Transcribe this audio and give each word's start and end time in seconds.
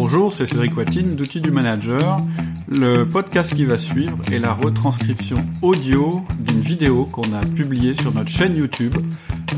Bonjour, 0.00 0.32
c'est 0.32 0.46
Cédric 0.46 0.76
Watine 0.76 1.16
d'Outils 1.16 1.40
du 1.40 1.50
Manager. 1.50 2.20
Le 2.68 3.02
podcast 3.02 3.52
qui 3.52 3.64
va 3.64 3.78
suivre 3.78 4.16
est 4.30 4.38
la 4.38 4.52
retranscription 4.52 5.38
audio 5.60 6.24
d'une 6.38 6.60
vidéo 6.60 7.04
qu'on 7.04 7.32
a 7.32 7.40
publiée 7.56 7.94
sur 7.94 8.14
notre 8.14 8.30
chaîne 8.30 8.56
YouTube. 8.56 8.94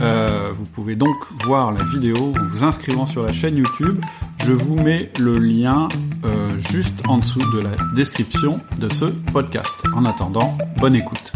Euh, 0.01 0.51
vous 0.57 0.65
pouvez 0.65 0.97
donc 0.97 1.15
voir 1.45 1.73
la 1.73 1.85
vidéo 1.85 2.33
en 2.41 2.49
vous 2.53 2.65
inscrivant 2.65 3.05
sur 3.05 3.23
la 3.23 3.35
chaîne 3.35 3.59
YouTube. 3.59 4.03
Je 4.47 4.53
vous 4.53 4.77
mets 4.77 5.13
le 5.19 5.37
lien 5.37 5.89
euh, 6.25 6.59
juste 6.73 7.07
en 7.07 7.19
dessous 7.19 7.43
de 7.55 7.61
la 7.61 7.77
description 7.95 8.59
de 8.79 8.91
ce 8.91 9.05
podcast. 9.05 9.77
En 9.95 10.07
attendant, 10.07 10.57
bonne 10.79 10.97
écoute. 10.97 11.35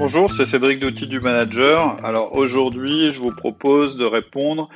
Bonjour, 0.00 0.32
c'est 0.32 0.46
Cédric 0.46 0.80
d'Outils 0.80 1.06
du 1.06 1.20
Manager. 1.20 2.02
Alors 2.02 2.34
aujourd'hui, 2.34 3.12
je 3.12 3.20
vous 3.20 3.32
propose 3.32 3.98
de 3.98 4.06
répondre 4.06 4.70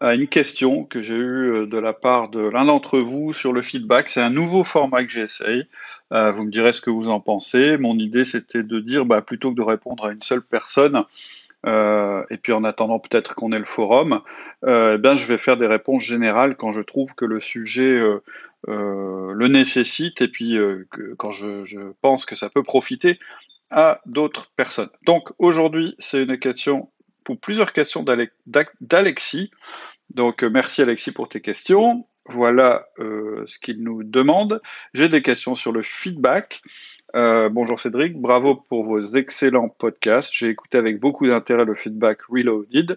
à 0.00 0.14
une 0.14 0.26
question 0.26 0.84
que 0.84 1.02
j'ai 1.02 1.14
eue 1.14 1.52
euh, 1.52 1.66
de 1.66 1.76
la 1.76 1.92
part 1.92 2.30
de 2.30 2.40
l'un 2.40 2.64
d'entre 2.64 2.98
vous 2.98 3.34
sur 3.34 3.52
le 3.52 3.60
feedback. 3.60 4.08
C'est 4.08 4.22
un 4.22 4.30
nouveau 4.30 4.64
format 4.64 5.04
que 5.04 5.10
j'essaye. 5.10 5.64
Euh, 6.14 6.32
vous 6.32 6.44
me 6.44 6.50
direz 6.50 6.72
ce 6.72 6.80
que 6.80 6.88
vous 6.88 7.10
en 7.10 7.20
pensez. 7.20 7.76
Mon 7.76 7.98
idée, 7.98 8.24
c'était 8.24 8.62
de 8.62 8.80
dire, 8.80 9.04
bah, 9.04 9.20
plutôt 9.20 9.50
que 9.50 9.56
de 9.56 9.62
répondre 9.62 10.06
à 10.06 10.10
une 10.10 10.22
seule 10.22 10.40
personne, 10.40 11.04
euh, 11.66 12.24
et 12.30 12.38
puis 12.38 12.54
en 12.54 12.64
attendant 12.64 12.98
peut-être 12.98 13.34
qu'on 13.34 13.52
ait 13.52 13.58
le 13.58 13.66
forum, 13.66 14.22
eh 14.66 14.96
bien, 14.96 15.14
je 15.16 15.26
vais 15.26 15.36
faire 15.36 15.58
des 15.58 15.66
réponses 15.66 16.02
générales 16.02 16.56
quand 16.56 16.72
je 16.72 16.80
trouve 16.80 17.14
que 17.14 17.26
le 17.26 17.40
sujet 17.40 18.00
le 18.68 19.48
nécessite 19.48 20.22
et 20.22 20.28
puis 20.28 20.56
quand 21.18 21.30
je, 21.30 21.92
pense 22.00 22.24
que 22.24 22.36
ça 22.36 22.48
peut 22.48 22.62
profiter 22.62 23.18
à 23.72 24.00
d'autres 24.06 24.52
personnes. 24.54 24.90
Donc 25.06 25.30
aujourd'hui, 25.38 25.94
c'est 25.98 26.22
une 26.22 26.38
question 26.38 26.90
pour 27.24 27.38
plusieurs 27.38 27.72
questions 27.72 28.04
d'Alexis. 28.80 29.50
Donc 30.10 30.44
euh, 30.44 30.50
merci 30.50 30.82
Alexis 30.82 31.12
pour 31.12 31.28
tes 31.28 31.40
questions. 31.40 32.06
Voilà 32.26 32.86
euh, 32.98 33.42
ce 33.46 33.58
qu'il 33.58 33.82
nous 33.82 34.04
demande. 34.04 34.60
J'ai 34.94 35.08
des 35.08 35.22
questions 35.22 35.54
sur 35.54 35.72
le 35.72 35.82
feedback. 35.82 36.62
Euh, 37.14 37.48
bonjour 37.48 37.80
Cédric, 37.80 38.16
bravo 38.16 38.54
pour 38.54 38.84
vos 38.84 39.02
excellents 39.02 39.68
podcasts. 39.68 40.30
J'ai 40.32 40.48
écouté 40.48 40.78
avec 40.78 41.00
beaucoup 41.00 41.26
d'intérêt 41.26 41.64
le 41.64 41.74
feedback 41.74 42.22
Reloaded. 42.28 42.96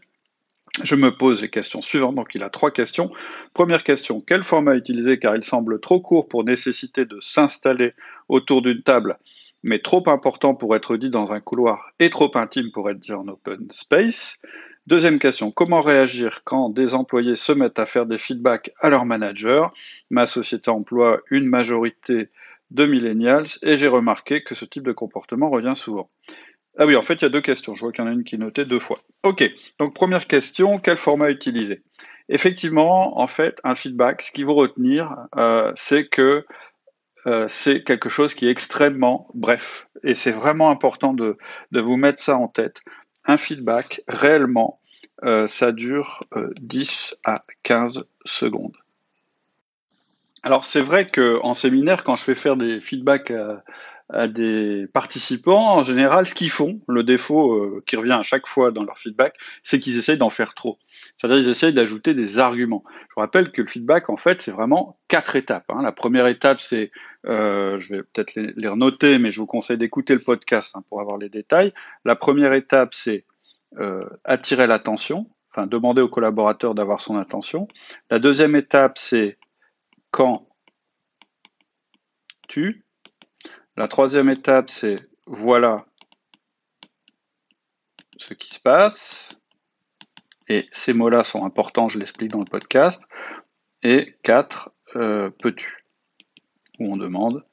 Je 0.84 0.96
me 0.96 1.10
pose 1.10 1.42
les 1.42 1.50
questions 1.50 1.82
suivantes. 1.82 2.16
Donc 2.16 2.36
il 2.36 2.44
a 2.44 2.50
trois 2.50 2.72
questions. 2.72 3.12
Première 3.54 3.84
question, 3.84 4.22
quel 4.22 4.44
format 4.44 4.76
utiliser 4.76 5.20
car 5.20 5.36
il 5.36 5.44
semble 5.44 5.80
trop 5.80 6.02
court 6.02 6.28
pour 6.28 6.44
nécessiter 6.44 7.06
de 7.06 7.18
s'installer 7.22 7.94
autour 8.28 8.62
d'une 8.62 8.84
table 8.84 9.18
mais 9.66 9.80
trop 9.80 10.08
important 10.08 10.54
pour 10.54 10.76
être 10.76 10.96
dit 10.96 11.10
dans 11.10 11.32
un 11.32 11.40
couloir 11.40 11.92
et 12.00 12.12
trop 12.12 12.32
intime 12.38 12.72
pour 12.72 12.90
être 12.92 13.00
dit 13.00 13.14
en 13.14 13.28
open 13.28 13.66
space. 13.72 14.40
Deuxième 14.86 15.18
question, 15.18 15.50
comment 15.50 15.82
réagir 15.82 16.42
quand 16.44 16.70
des 16.70 16.94
employés 16.94 17.36
se 17.36 17.52
mettent 17.52 17.80
à 17.80 17.88
faire 17.88 18.06
des 18.06 18.20
feedbacks 18.20 18.72
à 18.80 18.92
leur 18.92 19.06
manager 19.06 19.72
Ma 20.12 20.28
société 20.28 20.70
emploie 20.70 21.20
une 21.32 21.48
majorité 21.48 22.30
de 22.70 22.86
millennials 22.86 23.48
et 23.64 23.76
j'ai 23.76 23.88
remarqué 23.88 24.44
que 24.44 24.54
ce 24.54 24.66
type 24.66 24.84
de 24.84 24.92
comportement 24.92 25.50
revient 25.50 25.74
souvent. 25.76 26.12
Ah 26.78 26.86
oui, 26.86 26.96
en 26.96 27.02
fait, 27.02 27.16
il 27.16 27.22
y 27.24 27.26
a 27.26 27.30
deux 27.30 27.42
questions. 27.42 27.74
Je 27.74 27.80
vois 27.80 27.92
qu'il 27.92 28.06
y 28.06 28.08
en 28.08 28.12
a 28.12 28.14
une 28.14 28.24
qui 28.24 28.36
est 28.36 28.40
notée 28.40 28.66
deux 28.66 28.80
fois. 28.80 29.00
Ok, 29.24 29.52
donc 29.80 29.96
première 29.96 30.28
question, 30.28 30.78
quel 30.78 30.98
format 30.98 31.32
utiliser? 31.32 31.82
Effectivement, 32.30 33.20
en 33.20 33.28
fait, 33.28 33.60
un 33.64 33.74
feedback, 33.74 34.22
ce 34.22 34.32
qu'il 34.32 34.46
faut 34.46 34.54
retenir, 34.54 35.16
euh, 35.38 35.72
c'est 35.76 36.08
que 36.08 36.46
euh, 37.28 37.48
c'est 37.48 37.84
quelque 37.84 38.10
chose 38.10 38.36
qui 38.36 38.48
est 38.48 38.52
extrêmement 38.52 39.28
bref. 39.34 39.88
Et 40.04 40.14
c'est 40.14 40.32
vraiment 40.32 40.70
important 40.70 41.14
de, 41.14 41.38
vous 41.72 41.98
mettre 41.98 42.22
ça 42.22 42.38
en 42.38 42.48
tête. 42.48 42.82
Un 43.26 43.38
feedback, 43.38 44.02
réellement, 44.08 44.80
euh, 45.24 45.48
ça 45.48 45.72
dure 45.72 46.24
10 46.58 47.16
euh, 47.28 47.32
à 47.32 47.46
15 47.64 48.04
secondes. 48.26 48.78
Alors 50.44 50.66
c'est 50.66 50.82
vrai 50.82 51.10
qu'en 51.10 51.56
séminaire, 51.56 52.04
quand 52.04 52.16
je 52.16 52.24
fais 52.24 52.36
faire 52.36 52.56
des 52.56 52.80
feedbacks 52.80 53.32
à 53.32 53.64
des 54.28 54.88
participants, 54.94 55.78
en 55.78 55.84
général, 55.84 56.28
ce 56.28 56.36
qu'ils 56.36 56.52
font, 56.52 56.80
le 56.88 57.04
défaut 57.04 57.54
euh, 57.54 57.84
qui 57.88 57.96
revient 57.96 58.12
à 58.12 58.24
chaque 58.24 58.48
fois 58.48 58.72
dans 58.72 58.84
leur 58.84 59.00
feedback, 59.00 59.36
c'est 59.64 59.80
qu'ils 59.80 59.98
essayent 59.98 60.18
d'en 60.18 60.30
faire 60.30 60.54
trop. 60.54 60.78
C'est-à-dire 61.18 61.38
qu'ils 61.38 61.50
essayent 61.50 61.74
d'ajouter 61.74 62.14
des 62.14 62.38
arguments. 62.38 62.84
Je 62.88 63.16
vous 63.16 63.22
rappelle 63.22 63.52
que 63.52 63.62
le 63.62 63.68
feedback, 63.68 64.10
en 64.10 64.18
fait, 64.18 64.42
c'est 64.42 64.52
vraiment 64.52 65.00
quatre 65.08 65.36
étapes. 65.36 65.66
Hein. 65.70 65.82
La 65.82 65.92
première 65.92 66.28
étape, 66.28 66.60
c'est, 66.60 66.92
euh, 67.26 67.80
je 67.80 67.96
vais 67.96 68.04
peut-être 68.04 68.36
les, 68.36 68.54
les, 68.56 68.68
renoter, 68.68 69.18
mais 69.18 69.32
je 69.32 69.40
vous 69.40 69.48
conseille 69.48 69.80
d'écouter 69.80 70.14
le 70.14 70.20
podcast 70.20 70.76
hein, 70.76 70.84
pour 70.88 71.02
avoir 71.02 71.18
les 71.18 71.30
détails. 71.30 71.74
La 72.06 72.16
première 72.16 72.54
étape, 72.54 72.94
c'est 72.94 73.26
euh, 73.80 74.08
attirer 74.24 74.68
l'attention, 74.68 75.30
enfin 75.52 75.68
demander 75.68 76.02
au 76.02 76.08
collaborateur 76.08 76.76
d'avoir 76.76 77.02
son 77.02 77.18
attention. 77.18 77.68
La 78.10 78.20
deuxième 78.20 78.56
étape, 78.56 78.98
c'est 78.98 79.38
quand 80.12 80.48
tu 82.48 82.86
la 83.78 83.88
troisième 83.88 84.30
étape, 84.30 84.70
c'est 84.70 85.00
voilà 85.28 85.86
ce 88.18 88.34
qui 88.34 88.54
se 88.54 88.60
passe. 88.60 89.30
Et 90.48 90.68
ces 90.72 90.94
mots-là 90.94 91.24
sont 91.24 91.44
importants, 91.44 91.88
je 91.88 91.98
l'explique 91.98 92.32
dans 92.32 92.40
le 92.40 92.46
podcast. 92.46 93.04
Et 93.82 94.16
quatre, 94.24 94.72
euh, 94.96 95.30
peux-tu? 95.42 95.86
Où 96.80 96.94
on 96.94 96.98
demande, 96.98 97.44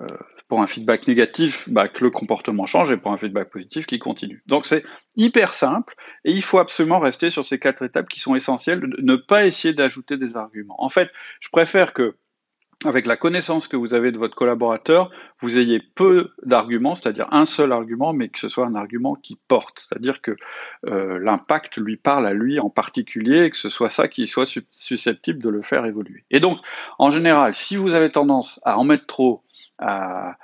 euh, 0.00 0.16
pour 0.48 0.60
un 0.62 0.66
feedback 0.66 1.06
négatif, 1.06 1.68
bah, 1.68 1.88
que 1.88 2.02
le 2.02 2.10
comportement 2.10 2.66
change, 2.66 2.90
et 2.90 2.96
pour 2.96 3.12
un 3.12 3.16
feedback 3.16 3.50
positif, 3.50 3.86
qu'il 3.86 3.98
continue. 3.98 4.42
Donc 4.46 4.66
c'est 4.66 4.84
hyper 5.16 5.54
simple, 5.54 5.94
et 6.24 6.32
il 6.32 6.42
faut 6.42 6.58
absolument 6.58 6.98
rester 6.98 7.30
sur 7.30 7.44
ces 7.44 7.58
quatre 7.58 7.84
étapes 7.84 8.08
qui 8.08 8.20
sont 8.20 8.34
essentielles, 8.34 8.80
ne 8.98 9.16
pas 9.16 9.46
essayer 9.46 9.74
d'ajouter 9.74 10.16
des 10.16 10.36
arguments. 10.36 10.82
En 10.82 10.88
fait, 10.88 11.10
je 11.40 11.50
préfère 11.50 11.92
que 11.92 12.16
avec 12.86 13.06
la 13.06 13.16
connaissance 13.16 13.68
que 13.68 13.76
vous 13.76 13.92
avez 13.92 14.10
de 14.10 14.18
votre 14.18 14.34
collaborateur, 14.34 15.10
vous 15.40 15.58
ayez 15.58 15.80
peu 15.80 16.30
d'arguments, 16.44 16.94
c'est-à-dire 16.94 17.28
un 17.30 17.44
seul 17.44 17.72
argument, 17.72 18.14
mais 18.14 18.28
que 18.28 18.38
ce 18.38 18.48
soit 18.48 18.66
un 18.66 18.74
argument 18.74 19.16
qui 19.16 19.38
porte, 19.48 19.80
c'est-à-dire 19.80 20.22
que 20.22 20.34
euh, 20.86 21.18
l'impact 21.18 21.76
lui 21.76 21.96
parle 21.96 22.26
à 22.26 22.32
lui 22.32 22.58
en 22.58 22.70
particulier, 22.70 23.44
et 23.44 23.50
que 23.50 23.58
ce 23.58 23.68
soit 23.68 23.90
ça 23.90 24.08
qui 24.08 24.26
soit 24.26 24.46
susceptible 24.70 25.42
de 25.42 25.50
le 25.50 25.60
faire 25.60 25.84
évoluer. 25.84 26.24
Et 26.30 26.40
donc, 26.40 26.58
en 26.98 27.10
général, 27.10 27.54
si 27.54 27.76
vous 27.76 27.92
avez 27.92 28.10
tendance 28.10 28.60
à 28.64 28.78
en 28.78 28.84
mettre 28.84 29.06
trop, 29.06 29.44
à, 29.78 30.36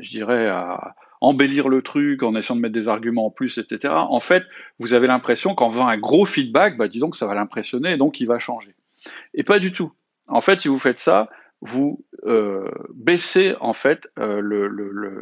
je 0.00 0.10
dirais, 0.10 0.46
à 0.46 0.94
embellir 1.20 1.68
le 1.68 1.82
truc 1.82 2.22
en 2.22 2.34
essayant 2.34 2.56
de 2.56 2.60
mettre 2.60 2.74
des 2.74 2.88
arguments 2.88 3.26
en 3.26 3.30
plus, 3.30 3.58
etc., 3.58 3.92
en 3.96 4.20
fait, 4.20 4.44
vous 4.78 4.92
avez 4.92 5.08
l'impression 5.08 5.54
qu'en 5.54 5.70
faisant 5.70 5.88
un 5.88 5.98
gros 5.98 6.26
feedback, 6.26 6.76
bah, 6.76 6.86
dis 6.86 7.00
donc, 7.00 7.16
ça 7.16 7.26
va 7.26 7.34
l'impressionner, 7.34 7.92
et 7.92 7.96
donc 7.96 8.20
il 8.20 8.26
va 8.26 8.38
changer. 8.38 8.74
Et 9.34 9.42
pas 9.42 9.58
du 9.58 9.72
tout. 9.72 9.92
En 10.28 10.40
fait, 10.40 10.60
si 10.60 10.68
vous 10.68 10.78
faites 10.78 10.98
ça, 10.98 11.28
vous 11.64 12.04
euh, 12.26 12.68
baissez 12.94 13.54
en 13.58 13.72
fait 13.72 14.08
euh, 14.18 14.68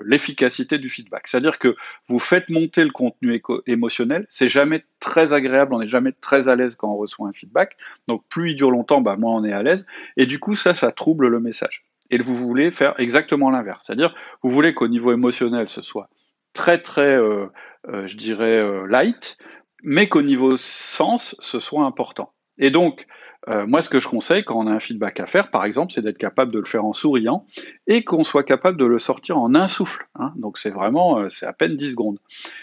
l'efficacité 0.04 0.78
du 0.78 0.88
feedback. 0.88 1.28
C'est-à-dire 1.28 1.58
que 1.60 1.76
vous 2.08 2.18
faites 2.18 2.50
monter 2.50 2.82
le 2.82 2.90
contenu 2.90 3.40
émotionnel. 3.68 4.26
C'est 4.28 4.48
jamais 4.48 4.84
très 4.98 5.34
agréable. 5.34 5.72
On 5.72 5.78
n'est 5.78 5.86
jamais 5.86 6.10
très 6.10 6.48
à 6.48 6.56
l'aise 6.56 6.74
quand 6.74 6.90
on 6.90 6.96
reçoit 6.96 7.28
un 7.28 7.32
feedback. 7.32 7.76
Donc 8.08 8.24
plus 8.28 8.50
il 8.50 8.56
dure 8.56 8.72
longtemps, 8.72 9.00
bah, 9.00 9.16
moins 9.16 9.36
on 9.36 9.44
est 9.44 9.52
à 9.52 9.62
l'aise. 9.62 9.86
Et 10.16 10.26
du 10.26 10.40
coup, 10.40 10.56
ça, 10.56 10.74
ça 10.74 10.90
trouble 10.90 11.28
le 11.28 11.38
message. 11.38 11.84
Et 12.10 12.18
vous 12.18 12.34
voulez 12.34 12.72
faire 12.72 12.98
exactement 12.98 13.48
l'inverse. 13.48 13.86
C'est-à-dire, 13.86 14.12
vous 14.42 14.50
voulez 14.50 14.74
qu'au 14.74 14.88
niveau 14.88 15.12
émotionnel, 15.12 15.68
ce 15.68 15.80
soit 15.80 16.10
très 16.54 16.78
très, 16.78 17.16
euh, 17.16 17.46
je 17.86 18.16
dirais, 18.16 18.86
light, 18.88 19.38
mais 19.84 20.08
qu'au 20.08 20.22
niveau 20.22 20.56
sens, 20.56 21.36
ce 21.38 21.60
soit 21.60 21.84
important. 21.84 22.32
Et 22.58 22.70
donc, 22.70 23.06
euh, 23.48 23.66
moi, 23.66 23.82
ce 23.82 23.88
que 23.88 23.98
je 23.98 24.06
conseille 24.06 24.44
quand 24.44 24.56
on 24.56 24.66
a 24.66 24.70
un 24.70 24.80
feedback 24.80 25.18
à 25.18 25.26
faire, 25.26 25.50
par 25.50 25.64
exemple, 25.64 25.92
c'est 25.92 26.00
d'être 26.00 26.18
capable 26.18 26.52
de 26.52 26.58
le 26.58 26.64
faire 26.64 26.84
en 26.84 26.92
souriant 26.92 27.44
et 27.86 28.04
qu'on 28.04 28.22
soit 28.22 28.44
capable 28.44 28.78
de 28.78 28.84
le 28.84 28.98
sortir 28.98 29.38
en 29.38 29.54
un 29.54 29.66
souffle. 29.66 30.06
Hein. 30.14 30.32
Donc, 30.36 30.58
c'est 30.58 30.70
vraiment, 30.70 31.18
euh, 31.18 31.28
c'est 31.28 31.46
à 31.46 31.52
peine 31.52 31.74
10 31.74 31.90
secondes. 31.90 32.18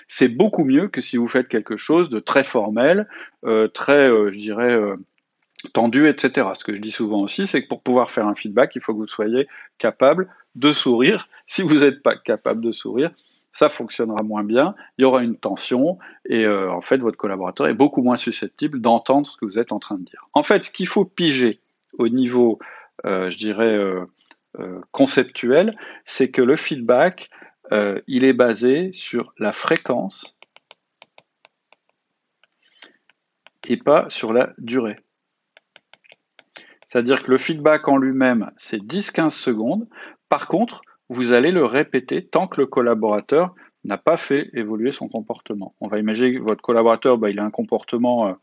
C'est 0.07 0.29
beaucoup 0.29 0.63
mieux 0.63 0.87
que 0.87 1.01
si 1.01 1.17
vous 1.17 1.27
faites 1.27 1.49
quelque 1.49 1.75
chose 1.75 2.09
de 2.09 2.19
très 2.19 2.43
formel, 2.43 3.07
euh, 3.45 3.67
très, 3.67 4.09
je 4.09 4.37
dirais, 4.37 4.79
tendu, 5.73 6.07
etc. 6.07 6.47
Ce 6.53 6.63
que 6.63 6.73
je 6.73 6.81
dis 6.81 6.91
souvent 6.91 7.21
aussi, 7.21 7.45
c'est 7.45 7.61
que 7.61 7.67
pour 7.67 7.81
pouvoir 7.81 8.09
faire 8.09 8.27
un 8.27 8.35
feedback, 8.35 8.75
il 8.75 8.81
faut 8.81 8.93
que 8.93 8.99
vous 8.99 9.07
soyez 9.07 9.47
capable 9.77 10.29
de 10.55 10.71
sourire. 10.71 11.27
Si 11.45 11.61
vous 11.61 11.79
n'êtes 11.79 12.01
pas 12.01 12.15
capable 12.15 12.61
de 12.61 12.71
sourire, 12.71 13.11
ça 13.59 13.69
fonctionnera 13.69 14.23
moins 14.23 14.45
bien, 14.45 14.73
il 14.97 15.01
y 15.01 15.05
aura 15.05 15.21
une 15.21 15.35
tension 15.35 15.99
et 16.23 16.45
euh, 16.45 16.71
en 16.71 16.79
fait 16.79 16.97
votre 16.99 17.17
collaborateur 17.17 17.67
est 17.67 17.73
beaucoup 17.73 18.01
moins 18.01 18.15
susceptible 18.15 18.79
d'entendre 18.79 19.27
ce 19.27 19.35
que 19.35 19.43
vous 19.43 19.59
êtes 19.59 19.73
en 19.73 19.79
train 19.79 19.97
de 19.97 20.05
dire. 20.05 20.29
En 20.33 20.43
fait, 20.43 20.63
ce 20.63 20.71
qu'il 20.71 20.87
faut 20.87 21.03
piger 21.03 21.59
au 21.97 22.07
niveau, 22.07 22.59
euh, 23.05 23.29
je 23.29 23.37
dirais, 23.37 23.75
euh, 23.75 24.05
conceptuel, 24.91 25.77
c'est 26.05 26.31
que 26.31 26.41
le 26.41 26.55
feedback, 26.55 27.29
il 28.07 28.23
est 28.23 28.33
basé 28.33 28.91
sur 28.93 29.33
la 29.37 29.51
fréquence 29.51 30.37
et 33.67 33.77
pas 33.77 34.09
sur 34.09 34.33
la 34.33 34.53
durée. 34.57 34.97
C'est-à-dire 36.87 37.23
que 37.23 37.29
le 37.29 37.37
feedback 37.37 37.87
en 37.87 37.97
lui-même, 37.97 38.51
c'est 38.57 38.81
10-15 38.81 39.29
secondes. 39.29 39.87
Par 40.29 40.47
contre, 40.47 40.81
vous 41.09 41.33
allez 41.33 41.51
le 41.51 41.65
répéter 41.65 42.25
tant 42.25 42.47
que 42.47 42.61
le 42.61 42.67
collaborateur 42.67 43.55
n'a 43.83 43.97
pas 43.97 44.17
fait 44.17 44.49
évoluer 44.53 44.91
son 44.91 45.07
comportement. 45.07 45.73
On 45.79 45.87
va 45.87 45.99
imaginer 45.99 46.35
que 46.35 46.43
votre 46.43 46.61
collaborateur, 46.61 47.17
bah, 47.17 47.29
il 47.29 47.39
a 47.39 47.45
un 47.45 47.49
comportement 47.49 48.27
euh, 48.27 48.33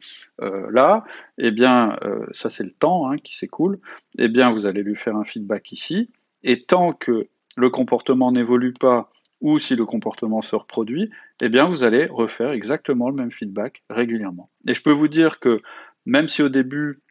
euh, 0.43 0.67
là, 0.71 1.05
eh 1.39 1.51
bien, 1.51 1.97
euh, 2.03 2.27
ça 2.33 2.51
c'est 2.51 2.65
le 2.65 2.73
temps 2.73 3.11
hein, 3.11 3.17
qui 3.19 3.37
s'écoule, 3.37 3.79
eh 4.19 4.29
bien, 4.29 4.51
vous 4.51 4.67
allez 4.67 4.83
lui 4.83 4.97
faire 4.97 5.17
un 5.17 5.25
feedback 5.25 5.73
ici, 5.73 6.11
et 6.43 6.63
tant 6.63 6.93
que 6.93 7.29
le 7.57 7.71
comportement 7.71 8.33
n'évolue 8.33 8.73
pas, 8.73 9.11
ou 9.43 9.59
si 9.59 9.77
le 9.77 9.85
comportement 9.85 10.41
se 10.41 10.57
reproduit, 10.57 11.11
eh 11.43 11.51
bien, 11.51 11.67
vous 11.67 11.85
allez 11.85 12.07
refaire 12.07 12.51
exactement 12.51 13.11
le 13.11 13.17
même 13.17 13.31
feedback 13.31 13.83
régulièrement. 13.91 14.49
Et 14.67 14.73
je 14.73 14.83
peux 14.83 14.93
vous 14.93 15.09
dire 15.09 15.39
que 15.39 15.61
même 16.07 16.29
si 16.29 16.43
au 16.43 16.49
début, 16.49 17.03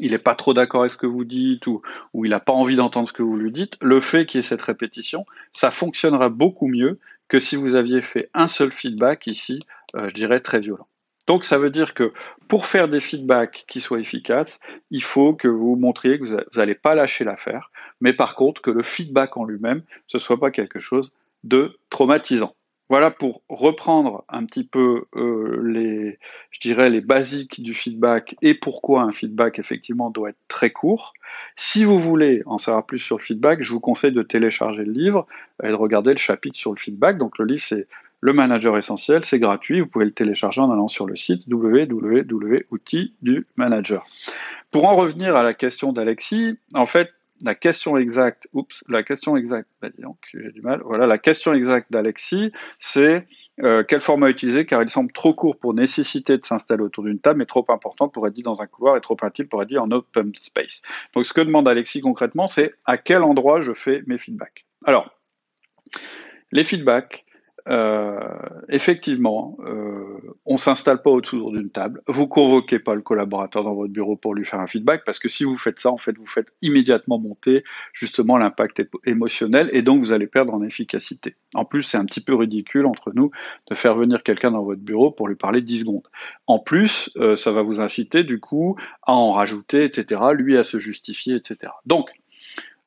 il 0.00 0.12
n'est 0.12 0.18
pas 0.18 0.34
trop 0.34 0.54
d'accord 0.54 0.80
avec 0.82 0.90
ce 0.90 0.96
que 0.96 1.06
vous 1.06 1.24
dites 1.24 1.66
ou, 1.66 1.82
il 2.24 2.30
n'a 2.30 2.40
pas 2.40 2.52
envie 2.52 2.76
d'entendre 2.76 3.08
ce 3.08 3.12
que 3.12 3.22
vous 3.22 3.36
lui 3.36 3.52
dites, 3.52 3.76
le 3.80 4.00
fait 4.00 4.26
qu'il 4.26 4.38
y 4.38 4.40
ait 4.40 4.46
cette 4.46 4.62
répétition, 4.62 5.24
ça 5.52 5.70
fonctionnera 5.70 6.28
beaucoup 6.28 6.68
mieux 6.68 6.98
que 7.28 7.38
si 7.38 7.56
vous 7.56 7.74
aviez 7.74 8.02
fait 8.02 8.30
un 8.34 8.46
seul 8.46 8.70
feedback 8.70 9.26
ici, 9.26 9.60
euh, 9.94 10.08
je 10.08 10.14
dirais 10.14 10.40
très 10.40 10.60
violent. 10.60 10.86
Donc 11.26 11.44
ça 11.44 11.58
veut 11.58 11.70
dire 11.70 11.94
que 11.94 12.12
pour 12.46 12.66
faire 12.66 12.88
des 12.88 13.00
feedbacks 13.00 13.64
qui 13.66 13.80
soient 13.80 13.98
efficaces, 13.98 14.60
il 14.90 15.02
faut 15.02 15.34
que 15.34 15.48
vous 15.48 15.74
montriez 15.74 16.20
que 16.20 16.24
vous 16.24 16.36
n'allez 16.56 16.76
pas 16.76 16.94
lâcher 16.94 17.24
l'affaire, 17.24 17.70
mais 18.00 18.12
par 18.12 18.36
contre 18.36 18.62
que 18.62 18.70
le 18.70 18.84
feedback 18.84 19.36
en 19.36 19.44
lui-même, 19.44 19.82
ce 20.06 20.18
soit 20.18 20.38
pas 20.38 20.52
quelque 20.52 20.78
chose 20.78 21.12
de 21.42 21.78
traumatisant. 21.90 22.54
Voilà 22.88 23.10
pour 23.10 23.42
reprendre 23.48 24.24
un 24.28 24.44
petit 24.44 24.62
peu 24.62 25.06
euh, 25.16 25.60
les, 25.64 26.18
je 26.50 26.60
dirais, 26.60 26.88
les 26.88 27.00
basiques 27.00 27.60
du 27.60 27.74
feedback 27.74 28.36
et 28.42 28.54
pourquoi 28.54 29.02
un 29.02 29.10
feedback 29.10 29.58
effectivement 29.58 30.10
doit 30.10 30.30
être 30.30 30.38
très 30.46 30.70
court. 30.70 31.12
Si 31.56 31.84
vous 31.84 31.98
voulez 31.98 32.42
en 32.46 32.58
savoir 32.58 32.86
plus 32.86 33.00
sur 33.00 33.18
le 33.18 33.22
feedback, 33.22 33.60
je 33.60 33.72
vous 33.72 33.80
conseille 33.80 34.12
de 34.12 34.22
télécharger 34.22 34.84
le 34.84 34.92
livre 34.92 35.26
et 35.64 35.68
de 35.68 35.74
regarder 35.74 36.10
le 36.10 36.18
chapitre 36.18 36.56
sur 36.56 36.72
le 36.72 36.78
feedback. 36.78 37.18
Donc 37.18 37.38
le 37.38 37.44
livre 37.44 37.62
c'est 37.62 37.88
le 38.20 38.32
manager 38.32 38.78
essentiel, 38.78 39.24
c'est 39.24 39.38
gratuit. 39.38 39.80
Vous 39.80 39.86
pouvez 39.86 40.04
le 40.04 40.12
télécharger 40.12 40.60
en 40.60 40.70
allant 40.70 40.88
sur 40.88 41.06
le 41.06 41.16
site 41.16 41.42
www.outils 41.48 43.14
du 43.22 43.46
manager. 43.56 44.06
Pour 44.70 44.86
en 44.86 44.94
revenir 44.94 45.36
à 45.36 45.42
la 45.42 45.54
question 45.54 45.92
d'Alexis, 45.92 46.58
en 46.74 46.86
fait, 46.86 47.10
la 47.44 47.54
question 47.54 47.96
exacte, 47.96 48.48
oups, 48.52 48.82
la 48.88 49.02
question 49.02 49.36
exacte, 49.36 49.68
bah 49.80 49.88
j'ai 50.32 50.52
du 50.52 50.62
mal. 50.62 50.80
Voilà, 50.84 51.06
la 51.06 51.18
question 51.18 51.52
exacte 51.52 51.92
d'Alexis, 51.92 52.52
c'est 52.80 53.26
euh, 53.62 53.82
quel 53.86 54.00
format 54.00 54.28
utiliser 54.28 54.66
car 54.66 54.82
il 54.82 54.88
semble 54.88 55.12
trop 55.12 55.32
court 55.32 55.58
pour 55.58 55.74
nécessiter 55.74 56.36
de 56.36 56.44
s'installer 56.44 56.82
autour 56.82 57.04
d'une 57.04 57.18
table, 57.18 57.38
mais 57.38 57.46
trop 57.46 57.64
important 57.68 58.08
pour 58.08 58.26
être 58.26 58.34
dit 58.34 58.42
dans 58.42 58.62
un 58.62 58.66
couloir 58.66 58.96
et 58.96 59.00
trop 59.00 59.16
intime 59.22 59.48
pour 59.48 59.62
être 59.62 59.68
dit 59.68 59.78
en 59.78 59.90
open 59.90 60.32
space. 60.34 60.82
Donc 61.14 61.24
ce 61.24 61.32
que 61.32 61.40
demande 61.40 61.68
Alexis 61.68 62.00
concrètement, 62.00 62.46
c'est 62.46 62.74
à 62.84 62.98
quel 62.98 63.22
endroit 63.22 63.60
je 63.60 63.72
fais 63.72 64.02
mes 64.06 64.18
feedbacks. 64.18 64.66
Alors, 64.84 65.10
les 66.52 66.64
feedbacks, 66.64 67.24
euh, 67.68 68.20
effectivement, 68.68 69.58
euh, 69.66 70.20
on 70.44 70.56
s'installe 70.56 71.02
pas 71.02 71.10
autour 71.10 71.50
d'une 71.50 71.70
table. 71.70 72.02
Vous 72.06 72.28
convoquez 72.28 72.78
pas 72.78 72.94
le 72.94 73.02
collaborateur 73.02 73.64
dans 73.64 73.74
votre 73.74 73.92
bureau 73.92 74.16
pour 74.16 74.34
lui 74.34 74.44
faire 74.44 74.60
un 74.60 74.68
feedback, 74.68 75.02
parce 75.04 75.18
que 75.18 75.28
si 75.28 75.44
vous 75.44 75.56
faites 75.56 75.80
ça, 75.80 75.90
en 75.90 75.98
fait, 75.98 76.16
vous 76.16 76.26
faites 76.26 76.52
immédiatement 76.62 77.18
monter 77.18 77.64
justement 77.92 78.38
l'impact 78.38 78.82
émotionnel, 79.04 79.68
et 79.72 79.82
donc 79.82 80.00
vous 80.00 80.12
allez 80.12 80.28
perdre 80.28 80.54
en 80.54 80.62
efficacité. 80.62 81.34
En 81.54 81.64
plus, 81.64 81.82
c'est 81.82 81.96
un 81.96 82.04
petit 82.04 82.20
peu 82.20 82.34
ridicule 82.34 82.86
entre 82.86 83.12
nous 83.12 83.30
de 83.68 83.74
faire 83.74 83.96
venir 83.96 84.22
quelqu'un 84.22 84.52
dans 84.52 84.62
votre 84.62 84.82
bureau 84.82 85.10
pour 85.10 85.26
lui 85.26 85.36
parler 85.36 85.60
10 85.60 85.80
secondes. 85.80 86.08
En 86.46 86.60
plus, 86.60 87.10
euh, 87.16 87.34
ça 87.34 87.50
va 87.50 87.62
vous 87.62 87.80
inciter 87.80 88.22
du 88.22 88.38
coup 88.38 88.76
à 89.02 89.12
en 89.12 89.32
rajouter, 89.32 89.84
etc. 89.84 90.20
Lui 90.32 90.56
à 90.56 90.62
se 90.62 90.78
justifier, 90.78 91.34
etc. 91.34 91.72
Donc, 91.84 92.10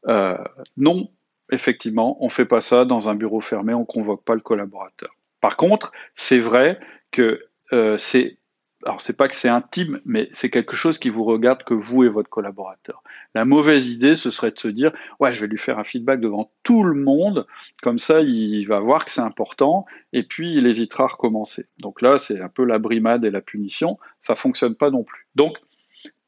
euh, 0.07 0.37
non, 0.77 1.09
effectivement, 1.51 2.17
on 2.23 2.29
fait 2.29 2.45
pas 2.45 2.61
ça 2.61 2.85
dans 2.85 3.09
un 3.09 3.15
bureau 3.15 3.41
fermé, 3.41 3.73
on 3.73 3.85
convoque 3.85 4.23
pas 4.23 4.35
le 4.35 4.41
collaborateur. 4.41 5.15
Par 5.41 5.57
contre, 5.57 5.91
c'est 6.15 6.39
vrai 6.39 6.79
que 7.11 7.41
euh, 7.73 7.97
c'est 7.97 8.39
alors 8.85 9.01
c'est 9.01 9.17
pas 9.17 9.27
que 9.27 9.35
c'est 9.35 9.49
intime, 9.49 9.99
mais 10.05 10.29
c'est 10.31 10.49
quelque 10.49 10.75
chose 10.75 10.99
qui 10.99 11.09
vous 11.09 11.25
regarde 11.25 11.63
que 11.63 11.73
vous 11.73 12.05
et 12.05 12.09
votre 12.09 12.29
collaborateur. 12.29 13.03
La 13.35 13.43
mauvaise 13.43 13.89
idée, 13.89 14.15
ce 14.15 14.31
serait 14.31 14.51
de 14.51 14.59
se 14.59 14.69
dire, 14.69 14.93
ouais, 15.19 15.33
je 15.33 15.41
vais 15.41 15.47
lui 15.47 15.57
faire 15.57 15.79
un 15.79 15.83
feedback 15.83 16.21
devant 16.21 16.51
tout 16.63 16.83
le 16.83 16.99
monde, 16.99 17.45
comme 17.81 17.99
ça, 17.99 18.21
il 18.21 18.65
va 18.67 18.79
voir 18.79 19.03
que 19.03 19.11
c'est 19.11 19.21
important, 19.21 19.85
et 20.13 20.23
puis 20.23 20.53
il 20.55 20.65
hésitera 20.65 21.03
à 21.03 21.07
recommencer. 21.07 21.67
Donc 21.79 22.01
là, 22.01 22.19
c'est 22.19 22.39
un 22.39 22.47
peu 22.47 22.63
la 22.63 22.79
brimade 22.79 23.25
et 23.25 23.31
la 23.31 23.41
punition, 23.41 23.99
ça 24.19 24.35
fonctionne 24.35 24.75
pas 24.75 24.91
non 24.91 25.03
plus. 25.03 25.27
Donc, 25.35 25.57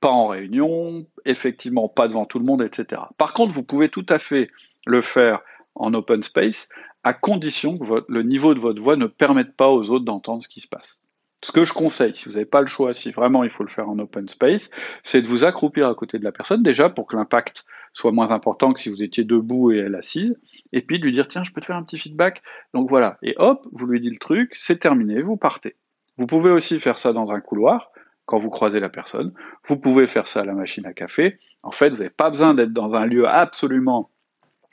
pas 0.01 0.09
en 0.09 0.27
réunion, 0.27 1.05
effectivement, 1.25 1.87
pas 1.87 2.07
devant 2.07 2.25
tout 2.25 2.39
le 2.39 2.45
monde, 2.45 2.61
etc. 2.61 3.03
Par 3.17 3.33
contre, 3.33 3.53
vous 3.53 3.63
pouvez 3.63 3.87
tout 3.87 4.05
à 4.09 4.19
fait 4.19 4.49
le 4.85 5.01
faire 5.01 5.41
en 5.75 5.93
open 5.93 6.23
space, 6.23 6.69
à 7.03 7.13
condition 7.13 7.77
que 7.77 8.05
le 8.07 8.23
niveau 8.23 8.53
de 8.53 8.59
votre 8.59 8.81
voix 8.81 8.95
ne 8.95 9.07
permette 9.07 9.55
pas 9.55 9.69
aux 9.69 9.89
autres 9.91 10.05
d'entendre 10.05 10.43
ce 10.43 10.49
qui 10.49 10.61
se 10.61 10.67
passe. 10.67 11.01
Ce 11.43 11.51
que 11.51 11.65
je 11.65 11.73
conseille, 11.73 12.15
si 12.15 12.25
vous 12.25 12.33
n'avez 12.33 12.45
pas 12.45 12.61
le 12.61 12.67
choix, 12.67 12.93
si 12.93 13.11
vraiment 13.11 13.43
il 13.43 13.49
faut 13.49 13.63
le 13.63 13.69
faire 13.69 13.89
en 13.89 13.97
open 13.97 14.29
space, 14.29 14.69
c'est 15.01 15.23
de 15.23 15.27
vous 15.27 15.43
accroupir 15.43 15.87
à 15.87 15.95
côté 15.95 16.19
de 16.19 16.23
la 16.23 16.31
personne, 16.31 16.61
déjà 16.61 16.89
pour 16.89 17.07
que 17.07 17.15
l'impact 17.15 17.65
soit 17.93 18.11
moins 18.11 18.31
important 18.31 18.73
que 18.73 18.79
si 18.79 18.89
vous 18.89 19.01
étiez 19.01 19.23
debout 19.23 19.71
et 19.71 19.77
elle 19.77 19.95
assise, 19.95 20.39
et 20.71 20.81
puis 20.81 20.99
de 20.99 21.03
lui 21.03 21.11
dire, 21.11 21.27
tiens, 21.27 21.43
je 21.43 21.51
peux 21.51 21.59
te 21.59 21.65
faire 21.65 21.75
un 21.75 21.83
petit 21.83 21.97
feedback. 21.97 22.43
Donc 22.75 22.89
voilà, 22.89 23.17
et 23.23 23.33
hop, 23.37 23.67
vous 23.71 23.87
lui 23.87 23.99
dites 23.99 24.13
le 24.13 24.19
truc, 24.19 24.51
c'est 24.53 24.79
terminé, 24.79 25.21
vous 25.23 25.35
partez. 25.35 25.75
Vous 26.17 26.27
pouvez 26.27 26.51
aussi 26.51 26.79
faire 26.79 26.99
ça 26.99 27.11
dans 27.11 27.31
un 27.31 27.41
couloir, 27.41 27.91
quand 28.25 28.37
vous 28.37 28.51
croisez 28.51 28.79
la 28.79 28.89
personne. 28.89 29.33
Vous 29.65 29.77
pouvez 29.77 30.05
faire 30.05 30.27
ça 30.27 30.41
à 30.41 30.45
la 30.45 30.53
machine 30.53 30.85
à 30.85 30.93
café. 30.93 31.39
En 31.63 31.71
fait, 31.71 31.89
vous 31.89 31.97
n'avez 31.97 32.11
pas 32.11 32.29
besoin 32.29 32.53
d'être 32.53 32.71
dans 32.71 32.93
un 32.93 33.05
lieu 33.05 33.27
absolument 33.27 34.10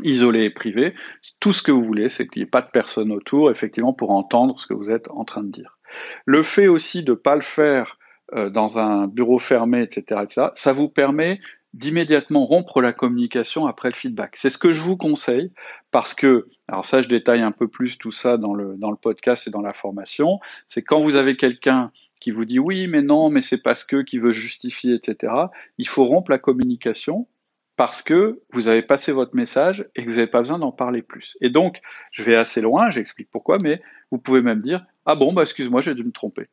isolé 0.02 0.44
et 0.44 0.50
privé. 0.50 0.94
Tout 1.40 1.52
ce 1.52 1.62
que 1.62 1.72
vous 1.72 1.84
voulez, 1.84 2.08
c'est 2.08 2.26
qu'il 2.26 2.40
n'y 2.40 2.46
ait 2.46 2.50
pas 2.50 2.62
de 2.62 2.70
personne 2.72 3.12
autour, 3.12 3.50
effectivement, 3.50 3.92
pour 3.92 4.10
entendre 4.10 4.58
ce 4.58 4.66
que 4.66 4.74
vous 4.74 4.90
êtes 4.90 5.08
en 5.10 5.24
train 5.24 5.42
de 5.42 5.50
dire. 5.50 5.78
Le 6.24 6.42
fait 6.42 6.68
aussi 6.68 7.02
de 7.02 7.12
ne 7.12 7.16
pas 7.16 7.34
le 7.34 7.40
faire 7.40 7.98
euh, 8.34 8.50
dans 8.50 8.78
un 8.78 9.06
bureau 9.06 9.38
fermé, 9.38 9.82
etc., 9.82 10.20
etc., 10.22 10.48
ça 10.54 10.72
vous 10.72 10.88
permet 10.88 11.40
d'immédiatement 11.74 12.44
rompre 12.44 12.80
la 12.80 12.92
communication 12.92 13.66
après 13.66 13.90
le 13.90 13.94
feedback. 13.94 14.36
C'est 14.36 14.50
ce 14.50 14.58
que 14.58 14.72
je 14.72 14.80
vous 14.80 14.96
conseille 14.96 15.52
parce 15.90 16.14
que, 16.14 16.48
alors 16.66 16.84
ça 16.84 17.02
je 17.02 17.08
détaille 17.08 17.42
un 17.42 17.52
peu 17.52 17.68
plus 17.68 17.98
tout 17.98 18.12
ça 18.12 18.36
dans 18.38 18.54
le, 18.54 18.76
dans 18.76 18.90
le 18.90 18.96
podcast 18.96 19.46
et 19.46 19.50
dans 19.50 19.60
la 19.60 19.74
formation, 19.74 20.40
c'est 20.66 20.82
quand 20.82 21.00
vous 21.00 21.16
avez 21.16 21.36
quelqu'un 21.36 21.92
qui 22.20 22.30
vous 22.30 22.44
dit 22.44 22.58
oui 22.58 22.88
mais 22.88 23.02
non 23.02 23.28
mais 23.30 23.42
c'est 23.42 23.62
parce 23.62 23.84
que 23.84 24.02
qui 24.02 24.18
veut 24.18 24.32
justifier 24.32 24.94
etc. 24.94 25.32
Il 25.76 25.86
faut 25.86 26.04
rompre 26.04 26.30
la 26.30 26.38
communication 26.38 27.28
parce 27.78 28.02
que 28.02 28.42
vous 28.50 28.66
avez 28.66 28.82
passé 28.82 29.12
votre 29.12 29.36
message 29.36 29.88
et 29.94 30.02
que 30.04 30.10
vous 30.10 30.16
n'avez 30.16 30.26
pas 30.26 30.40
besoin 30.40 30.58
d'en 30.58 30.72
parler 30.72 31.00
plus. 31.00 31.38
Et 31.40 31.48
donc, 31.48 31.80
je 32.10 32.24
vais 32.24 32.34
assez 32.34 32.60
loin, 32.60 32.90
j'explique 32.90 33.30
pourquoi, 33.30 33.58
mais 33.58 33.80
vous 34.10 34.18
pouvez 34.18 34.42
même 34.42 34.60
dire 34.60 34.84
Ah 35.06 35.14
bon, 35.14 35.32
bah 35.32 35.42
excuse-moi, 35.42 35.80
j'ai 35.80 35.94
dû 35.94 36.02
me 36.02 36.10
tromper. 36.10 36.48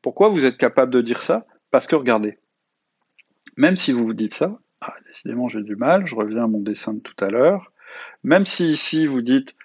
Pourquoi 0.00 0.28
vous 0.28 0.44
êtes 0.44 0.56
capable 0.56 0.92
de 0.92 1.00
dire 1.00 1.24
ça? 1.24 1.44
Parce 1.72 1.88
que 1.88 1.96
regardez, 1.96 2.38
même 3.56 3.76
si 3.76 3.90
vous 3.90 4.06
vous 4.06 4.14
dites 4.14 4.32
ça, 4.32 4.60
ah, 4.80 4.94
décidément 5.06 5.48
j'ai 5.48 5.62
du 5.62 5.74
mal, 5.74 6.06
je 6.06 6.14
reviens 6.14 6.44
à 6.44 6.46
mon 6.46 6.60
dessin 6.60 6.94
de 6.94 7.00
tout 7.00 7.16
à 7.18 7.30
l'heure, 7.30 7.72
même 8.22 8.46
si 8.46 8.70
ici 8.70 9.06
vous 9.06 9.22
dites 9.22 9.56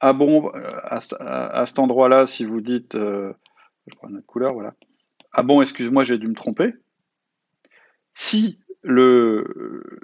Ah 0.00 0.12
bon, 0.12 0.50
euh, 0.52 0.68
à, 0.82 1.64
cet 1.64 1.78
endroit-là, 1.78 2.26
si 2.26 2.44
vous 2.44 2.60
dites, 2.60 2.96
euh, 2.96 3.32
je 3.86 3.94
prends 3.94 4.08
une 4.08 4.16
autre 4.16 4.26
couleur, 4.26 4.52
voilà, 4.52 4.74
Ah 5.30 5.44
bon, 5.44 5.60
excuse-moi, 5.60 6.02
j'ai 6.02 6.18
dû 6.18 6.26
me 6.26 6.34
tromper. 6.34 6.74
Si 8.14 8.58
le, 8.88 9.98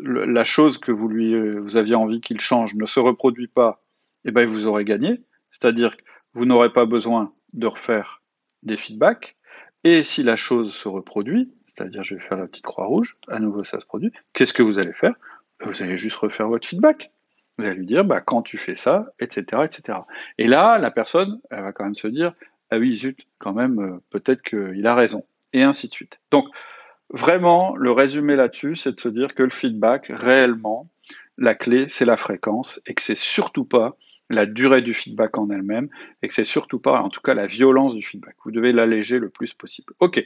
la 0.00 0.44
chose 0.44 0.78
que 0.78 0.90
vous 0.90 1.08
lui 1.08 1.38
vous 1.58 1.76
aviez 1.76 1.94
envie 1.94 2.20
qu'il 2.22 2.40
change 2.40 2.74
ne 2.74 2.86
se 2.86 2.98
reproduit 2.98 3.46
pas, 3.46 3.82
eh 4.24 4.30
ben 4.30 4.46
vous 4.46 4.66
aurez 4.66 4.84
gagné. 4.84 5.20
C'est-à-dire 5.50 5.96
que 5.96 6.02
vous 6.32 6.46
n'aurez 6.46 6.72
pas 6.72 6.86
besoin 6.86 7.32
de 7.52 7.66
refaire 7.66 8.22
des 8.62 8.76
feedbacks. 8.76 9.36
Et 9.84 10.02
si 10.02 10.22
la 10.22 10.36
chose 10.36 10.74
se 10.74 10.88
reproduit, 10.88 11.52
c'est-à-dire 11.68 12.02
je 12.02 12.14
vais 12.14 12.20
faire 12.20 12.38
la 12.38 12.46
petite 12.46 12.64
croix 12.64 12.86
rouge, 12.86 13.18
à 13.28 13.38
nouveau 13.38 13.64
ça 13.64 13.80
se 13.80 13.86
produit, 13.86 14.12
qu'est-ce 14.32 14.54
que 14.54 14.62
vous 14.62 14.78
allez 14.78 14.94
faire? 14.94 15.14
Vous 15.62 15.82
allez 15.82 15.98
juste 15.98 16.16
refaire 16.16 16.48
votre 16.48 16.66
feedback. 16.66 17.12
Vous 17.58 17.66
allez 17.66 17.76
lui 17.76 17.86
dire, 17.86 18.04
bah, 18.04 18.20
quand 18.20 18.42
tu 18.42 18.56
fais 18.56 18.74
ça, 18.74 19.12
etc., 19.18 19.62
etc. 19.64 19.98
Et 20.38 20.46
là, 20.46 20.78
la 20.78 20.90
personne, 20.90 21.40
elle 21.50 21.62
va 21.62 21.72
quand 21.72 21.84
même 21.84 21.94
se 21.94 22.08
dire, 22.08 22.34
ah 22.70 22.78
oui, 22.78 22.94
zut, 22.94 23.26
quand 23.38 23.54
même, 23.54 23.78
euh, 23.78 24.02
peut-être 24.10 24.42
qu'il 24.42 24.86
a 24.86 24.94
raison. 24.94 25.24
Et 25.52 25.62
ainsi 25.62 25.88
de 25.88 25.94
suite. 25.94 26.20
Donc, 26.30 26.46
Vraiment, 27.10 27.76
le 27.76 27.92
résumé 27.92 28.36
là-dessus, 28.36 28.76
c'est 28.76 28.92
de 28.92 29.00
se 29.00 29.08
dire 29.08 29.34
que 29.34 29.42
le 29.42 29.50
feedback, 29.50 30.10
réellement, 30.14 30.88
la 31.38 31.54
clé, 31.54 31.86
c'est 31.88 32.04
la 32.04 32.16
fréquence 32.16 32.80
et 32.86 32.94
que 32.94 33.02
c'est 33.02 33.16
surtout 33.16 33.64
pas 33.64 33.96
la 34.28 34.44
durée 34.44 34.82
du 34.82 34.92
feedback 34.92 35.38
en 35.38 35.48
elle-même 35.50 35.88
et 36.22 36.28
que 36.28 36.34
c'est 36.34 36.44
surtout 36.44 36.80
pas, 36.80 37.00
en 37.00 37.10
tout 37.10 37.20
cas, 37.20 37.34
la 37.34 37.46
violence 37.46 37.94
du 37.94 38.02
feedback. 38.02 38.34
Vous 38.44 38.50
devez 38.50 38.72
l'alléger 38.72 39.18
le 39.18 39.28
plus 39.28 39.54
possible. 39.54 39.92
Ok. 40.00 40.24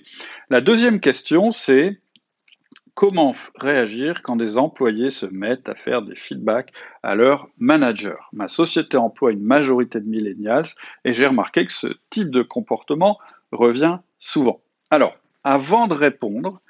La 0.49 0.63
deuxième 0.63 1.01
question, 1.01 1.53
c'est 1.53 2.01
comment 2.95 3.33
réagir 3.57 4.23
quand 4.23 4.37
des 4.37 4.57
employés 4.57 5.11
se 5.11 5.27
mettent 5.27 5.69
à 5.69 5.75
faire 5.75 6.03
des 6.03 6.17
feedbacks 6.17 6.73
à 7.03 7.15
leur 7.15 7.49
manager? 7.59 8.31
Ma 8.33 8.49
société 8.49 8.97
emploie 8.97 9.33
une 9.33 9.45
majorité 9.45 10.01
de 10.01 10.09
millennials 10.09 10.69
et 11.05 11.13
j'ai 11.13 11.27
remarqué 11.27 11.67
que 11.67 11.73
ce 11.73 11.89
type 12.09 12.31
de 12.31 12.43
comportement 12.43 13.19
revient 13.53 13.99
souvent. 14.19 14.63
Alors, 14.91 15.17
avant 15.45 15.87
de 15.87 15.95
répondre, 15.95 16.61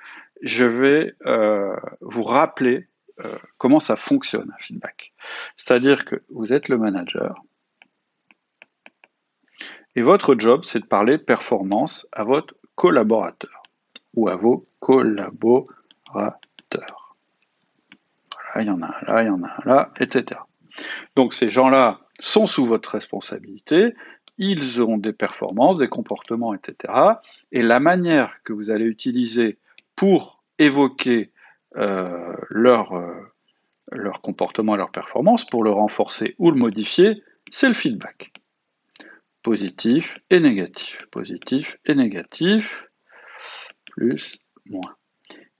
je 0.42 0.64
vais 0.64 1.14
euh, 1.26 1.76
vous 2.00 2.23
rappeler 2.23 2.88
euh, 3.25 3.37
comment 3.59 3.80
ça 3.80 3.97
fonctionne 3.97 4.50
un 4.50 4.62
feedback. 4.62 5.12
C'est-à-dire 5.56 6.04
que 6.04 6.23
vous 6.30 6.52
êtes 6.52 6.68
le 6.68 6.78
manager, 6.78 7.42
Et 9.97 10.02
votre 10.02 10.38
job, 10.38 10.62
c'est 10.64 10.80
de 10.80 10.87
parler 10.87 11.18
performance 11.18 12.06
à 12.12 12.25
votre 12.25 12.54
collaborateur 12.75 13.62
ou 14.14 14.28
à 14.28 14.37
vos 14.37 14.66
collaborateurs. 14.78 17.16
Voilà, 18.54 18.62
il 18.62 18.66
y 18.66 18.70
en 18.70 18.82
a 18.82 18.87
un 18.87 19.04
là, 19.06 19.23
il 19.23 19.26
y 19.26 19.30
en 19.30 19.42
a 19.42 19.49
un 19.49 19.62
là, 19.64 19.92
etc. 19.99 20.40
Donc 21.16 21.35
ces 21.35 21.50
gens-là 21.50 22.00
sont 22.20 22.47
sous 22.47 22.64
votre 22.64 22.92
responsabilité, 22.92 23.94
ils 24.38 24.80
ont 24.80 24.97
des 24.97 25.12
performances, 25.12 25.76
des 25.76 25.88
comportements, 25.88 26.54
etc. 26.54 26.94
Et 27.52 27.62
la 27.62 27.80
manière 27.80 28.42
que 28.44 28.52
vous 28.52 28.70
allez 28.70 28.87
utiliser 28.87 29.59
pour 30.00 30.42
évoquer 30.59 31.30
euh, 31.76 32.35
leur, 32.49 32.95
euh, 32.95 33.12
leur 33.92 34.23
comportement 34.23 34.75
et 34.75 34.78
leur 34.78 34.92
performance, 34.92 35.45
pour 35.45 35.62
le 35.62 35.71
renforcer 35.71 36.35
ou 36.38 36.50
le 36.50 36.57
modifier, 36.57 37.23
c'est 37.50 37.69
le 37.69 37.75
feedback. 37.75 38.33
Positif 39.42 40.19
et 40.30 40.40
négatif. 40.40 41.04
Positif 41.11 41.76
et 41.85 41.95
négatif. 41.95 42.87
Plus, 43.90 44.38
moins. 44.64 44.97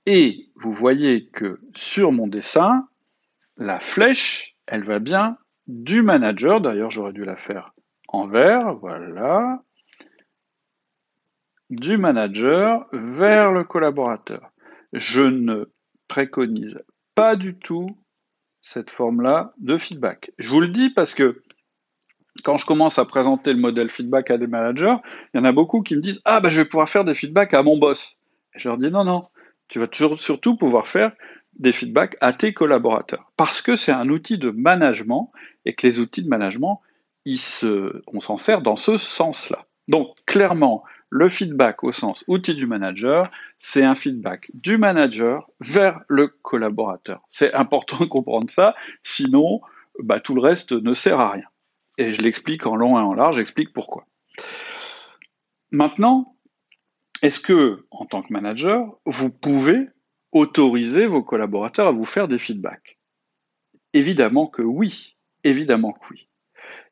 Et 0.07 0.49
vous 0.55 0.73
voyez 0.73 1.27
que 1.27 1.61
sur 1.75 2.11
mon 2.11 2.27
dessin, 2.27 2.89
la 3.59 3.79
flèche, 3.79 4.57
elle 4.67 4.85
va 4.85 5.01
bien 5.01 5.37
du 5.67 6.01
manager. 6.01 6.63
D'ailleurs, 6.63 6.89
j'aurais 6.89 7.13
dû 7.13 7.27
la 7.27 7.37
faire 7.37 7.75
en 8.09 8.27
vert. 8.27 8.75
Voilà. 8.77 9.63
Du 11.71 11.99
manager 11.99 12.87
vers 12.93 13.53
le 13.53 13.63
collaborateur. 13.63 14.51
Je 14.93 15.23
ne 15.23 15.71
préconise 16.09 16.81
pas 17.15 17.37
du 17.37 17.57
tout 17.57 17.97
cette 18.61 18.91
forme-là 18.91 19.55
de 19.59 19.79
feedback. 19.79 20.33
Je 20.39 20.51
vous 20.51 20.61
le 20.61 20.67
dis 20.67 20.91
parce 20.91 21.15
que 21.15 21.43
quand 22.43 22.59
je 22.59 22.67
commence 22.67 22.99
à 22.99 23.05
présenter 23.05 23.53
le 23.53 23.61
modèle 23.61 23.89
feedback 23.89 24.33
à 24.33 24.39
des 24.39 24.49
managers, 24.49 24.97
il 25.33 25.39
y 25.39 25.41
en 25.41 25.45
a 25.45 25.53
beaucoup 25.53 25.83
qui 25.83 25.95
me 25.95 26.01
disent 26.01 26.21
Ah, 26.25 26.41
ben 26.41 26.49
je 26.49 26.61
vais 26.61 26.65
pouvoir 26.65 26.89
faire 26.89 27.05
des 27.05 27.15
feedbacks 27.15 27.55
à 27.55 27.63
mon 27.63 27.79
boss. 27.79 28.17
Je 28.57 28.69
leur 28.69 28.77
dis 28.77 28.91
Non, 28.91 29.05
non, 29.05 29.23
tu 29.69 29.79
vas 29.79 29.87
toujours, 29.87 30.21
surtout 30.21 30.57
pouvoir 30.57 30.89
faire 30.89 31.13
des 31.57 31.73
feedbacks 31.73 32.17
à 32.21 32.33
tes 32.33 32.53
collaborateurs. 32.53 33.31
Parce 33.37 33.63
que 33.63 33.77
c'est 33.77 33.93
un 33.93 34.09
outil 34.09 34.39
de 34.39 34.51
management 34.51 35.31
et 35.65 35.77
que 35.77 35.87
les 35.87 36.01
outils 36.01 36.25
de 36.25 36.29
management, 36.29 36.81
on 37.27 38.21
s'en 38.21 38.39
sert 38.39 38.61
dans 38.61 38.77
ce 38.77 38.99
sens-là. 38.99 39.67
Donc, 39.89 40.17
clairement, 40.27 40.85
le 41.11 41.29
feedback 41.29 41.83
au 41.85 41.93
sens 41.93 42.25
outil 42.29 42.55
du 42.55 42.67
manager, 42.67 43.31
c'est 43.59 43.83
un 43.83 43.97
feedback 43.97 44.51
du 44.55 44.79
manager 44.79 45.51
vers 45.61 46.01
le 46.09 46.29
collaborateur. 46.29 47.23
C'est 47.29 47.53
important 47.53 47.99
de 47.99 48.05
comprendre 48.05 48.49
ça, 48.49 48.75
sinon 49.03 49.61
bah, 49.99 50.21
tout 50.21 50.35
le 50.35 50.41
reste 50.41 50.73
ne 50.73 50.95
sert 50.95 51.21
à 51.21 51.33
rien. 51.33 51.47
Et 51.99 52.13
je 52.13 52.23
l'explique 52.23 52.67
en 52.67 52.77
long 52.77 52.97
et 52.97 53.03
en 53.03 53.13
large, 53.13 53.37
j'explique 53.37 53.73
pourquoi. 53.73 54.07
Maintenant, 55.73 56.37
est-ce 57.23 57.41
que, 57.41 57.85
en 57.91 58.07
tant 58.07 58.23
que 58.23 58.33
manager, 58.33 58.97
vous 59.05 59.31
pouvez 59.31 59.89
autoriser 60.33 61.07
vos 61.07 61.23
collaborateurs 61.23 61.89
à 61.89 61.93
vous 61.93 62.07
faire 62.07 62.29
des 62.29 62.39
feedbacks? 62.39 62.99
Évidemment 63.93 64.47
que 64.47 64.63
oui, 64.63 65.17
évidemment 65.43 65.93
que 65.93 66.13
oui. 66.13 66.30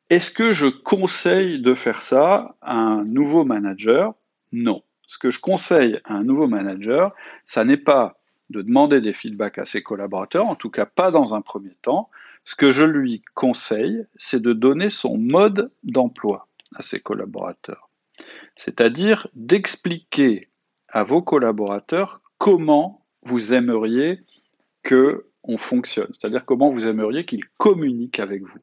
Est-ce 0.09 0.31
que 0.31 0.51
je 0.53 0.65
conseille 0.65 1.61
de 1.61 1.75
faire 1.75 2.01
ça 2.01 2.55
à 2.61 2.75
un 2.75 3.03
nouveau 3.03 3.45
manager? 3.45 4.15
Non. 4.51 4.81
Ce 5.05 5.19
que 5.19 5.29
je 5.29 5.39
conseille 5.39 5.99
à 6.03 6.15
un 6.15 6.23
nouveau 6.23 6.47
manager, 6.47 7.13
ça 7.45 7.63
n'est 7.63 7.77
pas 7.77 8.19
de 8.49 8.63
demander 8.63 9.01
des 9.01 9.13
feedbacks 9.13 9.59
à 9.59 9.65
ses 9.65 9.83
collaborateurs, 9.83 10.47
en 10.47 10.55
tout 10.55 10.71
cas 10.71 10.87
pas 10.87 11.11
dans 11.11 11.35
un 11.35 11.41
premier 11.41 11.75
temps. 11.83 12.09
Ce 12.43 12.55
que 12.55 12.71
je 12.71 12.83
lui 12.83 13.21
conseille, 13.35 14.05
c'est 14.15 14.41
de 14.41 14.53
donner 14.53 14.89
son 14.89 15.17
mode 15.17 15.71
d'emploi 15.83 16.47
à 16.75 16.81
ses 16.81 16.99
collaborateurs. 16.99 17.89
C'est-à-dire 18.55 19.27
d'expliquer 19.35 20.49
à 20.87 21.03
vos 21.03 21.21
collaborateurs 21.21 22.21
comment 22.39 23.05
vous 23.21 23.53
aimeriez 23.53 24.21
que 24.81 25.28
on 25.43 25.57
fonctionne, 25.57 26.09
c'est-à-dire 26.11 26.45
comment 26.45 26.69
vous 26.69 26.87
aimeriez 26.87 27.25
qu'ils 27.25 27.45
communiquent 27.57 28.19
avec 28.19 28.43
vous. 28.43 28.59